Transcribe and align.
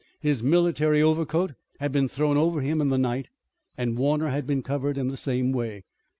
His 0.19 0.41
military 0.41 0.99
overcoat 0.99 1.53
had 1.79 1.91
been 1.91 2.07
thrown 2.07 2.35
over 2.35 2.61
him 2.61 2.81
in 2.81 2.89
the 2.89 2.97
night 2.97 3.29
and 3.77 3.99
Warner 3.99 4.29
had 4.29 4.47
been 4.47 4.63
covered 4.63 4.97
in 4.97 5.09
the 5.09 5.15
same 5.15 5.51
way. 5.51 5.83